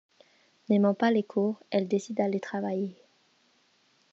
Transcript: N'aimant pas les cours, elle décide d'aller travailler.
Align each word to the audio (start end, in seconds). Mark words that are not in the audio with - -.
N'aimant 0.67 0.95
pas 0.95 1.11
les 1.11 1.21
cours, 1.21 1.59
elle 1.69 1.87
décide 1.87 2.15
d'aller 2.17 2.39
travailler. 2.39 2.97